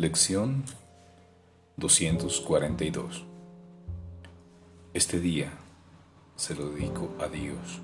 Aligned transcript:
Lección 0.00 0.62
242 1.76 3.26
Este 4.94 5.18
día 5.18 5.50
se 6.36 6.54
lo 6.54 6.70
dedico 6.70 7.16
a 7.18 7.26
Dios. 7.26 7.80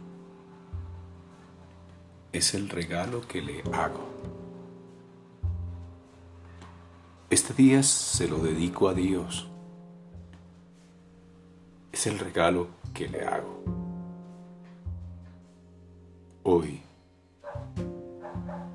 Es 2.32 2.54
el 2.54 2.68
regalo 2.68 3.26
que 3.26 3.42
le 3.42 3.62
hago. 3.72 4.08
Este 7.30 7.52
día 7.52 7.82
se 7.82 8.28
lo 8.28 8.38
dedico 8.38 8.88
a 8.88 8.94
Dios. 8.94 9.48
Es 11.90 12.06
el 12.06 12.20
regalo 12.20 12.68
que 12.94 13.08
le 13.08 13.24
hago. 13.24 13.64
Hoy 16.44 16.80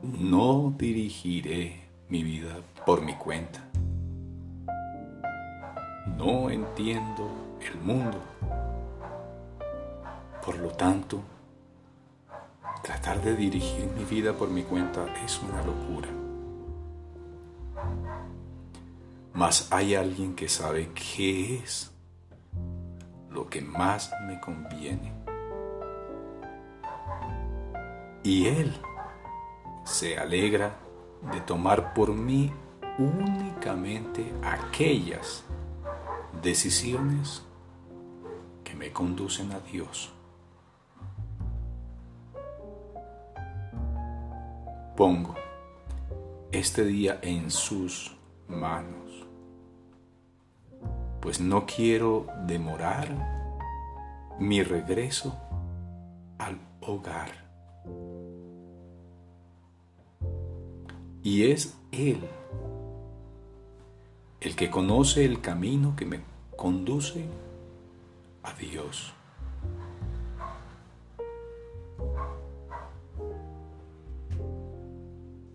no 0.04 0.76
dirigiré 0.78 1.89
mi 2.10 2.24
vida 2.24 2.58
por 2.86 3.02
mi 3.02 3.14
cuenta. 3.14 3.64
No 6.18 6.50
entiendo 6.50 7.30
el 7.62 7.80
mundo. 7.80 8.20
Por 10.44 10.58
lo 10.58 10.70
tanto, 10.70 11.22
tratar 12.82 13.22
de 13.22 13.36
dirigir 13.36 13.86
mi 13.96 14.04
vida 14.06 14.34
por 14.34 14.50
mi 14.50 14.64
cuenta 14.64 15.06
es 15.24 15.40
una 15.40 15.64
locura. 15.64 16.10
Mas 19.34 19.72
hay 19.72 19.94
alguien 19.94 20.36
que 20.36 20.50
sabe 20.50 20.90
qué 20.94 21.58
es 21.58 21.92
lo 23.30 23.48
que 23.48 23.62
más 23.62 24.12
me 24.26 24.40
conviene. 24.40 25.14
Y 28.24 28.48
Él 28.48 28.76
se 29.86 30.18
alegra 30.18 30.89
de 31.32 31.42
tomar 31.42 31.94
por 31.94 32.14
mí 32.14 32.52
únicamente 32.98 34.34
aquellas 34.44 35.44
decisiones 36.42 37.44
que 38.64 38.76
me 38.76 38.92
conducen 38.92 39.52
a 39.52 39.60
Dios. 39.60 40.12
Pongo 44.96 45.36
este 46.52 46.84
día 46.84 47.20
en 47.22 47.52
sus 47.52 48.16
manos, 48.48 49.28
pues 51.22 51.40
no 51.40 51.66
quiero 51.66 52.28
demorar 52.46 53.08
mi 54.40 54.62
regreso 54.64 55.38
al 56.38 56.60
hogar. 56.82 57.30
Y 61.24 61.52
es 61.52 61.78
Él 61.92 62.20
el 64.40 64.56
que 64.56 64.70
conoce 64.70 65.26
el 65.26 65.42
camino 65.42 65.96
que 65.98 66.06
me 66.06 66.22
conduce 66.56 67.26
a 68.44 68.54
Dios. 68.54 69.14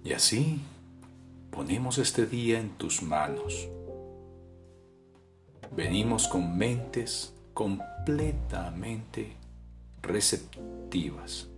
Y 0.04 0.12
así 0.12 0.60
ponemos 1.50 1.96
este 1.96 2.26
día 2.26 2.60
en 2.60 2.70
tus 2.76 3.02
manos. 3.02 3.68
Venimos 5.74 6.28
con 6.28 6.58
mentes 6.58 7.32
completamente 7.54 9.34
receptivas 10.02 11.48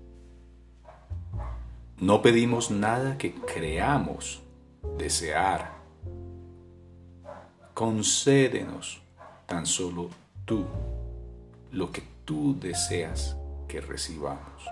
no 1.98 2.20
pedimos 2.20 2.70
nada 2.70 3.16
que 3.16 3.34
creamos 3.34 4.42
desear. 4.98 5.76
Concédenos 7.72 9.00
tan 9.46 9.66
solo 9.66 10.10
tú 10.44 10.66
lo 11.72 11.90
que 11.92 12.02
tú 12.24 12.58
deseas 12.58 13.36
que 13.68 13.80
recibamos. 13.80 14.64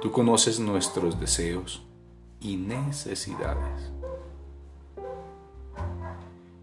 Tú 0.00 0.10
conoces 0.10 0.58
nuestros 0.58 1.20
deseos 1.20 1.82
y 2.40 2.56
necesidades. 2.56 3.92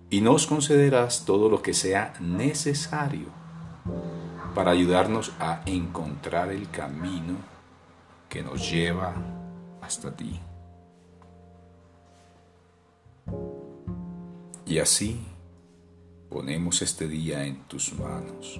Y 0.09 0.21
nos 0.21 0.47
concederás 0.47 1.25
todo 1.25 1.49
lo 1.49 1.61
que 1.61 1.73
sea 1.73 2.13
necesario 2.19 3.27
para 4.57 4.72
ayudarnos 4.72 5.34
a 5.40 5.62
encontrar 5.68 6.50
el 6.50 6.68
camino 6.72 7.35
que 8.28 8.41
nos 8.41 8.72
lleva 8.72 9.13
hasta 9.84 10.16
ti. 10.16 10.40
Y 14.66 14.79
así 14.79 15.23
ponemos 16.28 16.81
este 16.81 17.07
día 17.07 17.45
en 17.45 17.66
tus 17.66 17.94
manos. 18.00 18.59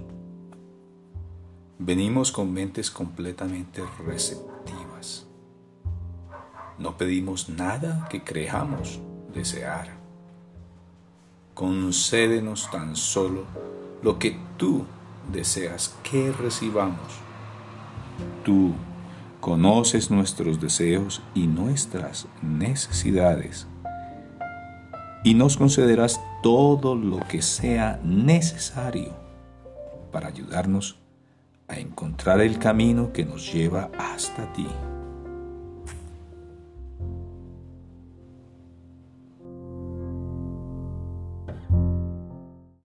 Venimos 1.80 2.32
con 2.32 2.54
mentes 2.54 2.92
completamente 2.92 3.82
receptivas. 4.06 5.26
No 6.78 6.96
pedimos 6.96 7.50
nada 7.50 8.08
que 8.08 8.24
creamos 8.24 9.00
desear. 9.34 9.98
Concédenos 11.56 12.70
tan 12.70 12.96
solo 12.96 13.46
lo 14.04 14.20
que 14.20 14.40
tú 14.58 14.86
deseas 15.32 15.96
que 16.04 16.32
recibamos. 16.32 17.00
Tú 18.44 18.74
conoces 19.40 20.10
nuestros 20.10 20.60
deseos 20.60 21.22
y 21.34 21.48
nuestras 21.48 22.28
necesidades 22.42 23.68
y 25.24 25.34
nos 25.34 25.58
concederás 25.58 26.22
todo 26.42 26.96
lo 26.96 27.20
que 27.28 27.42
sea 27.42 28.00
necesario 28.04 29.14
para 30.12 30.28
ayudarnos 30.28 31.00
a 31.68 31.78
encontrar 31.80 32.40
el 32.42 32.60
camino 32.60 33.12
que 33.12 33.26
nos 33.26 33.52
lleva 33.52 33.92
hasta 33.98 34.52
ti. 34.54 34.68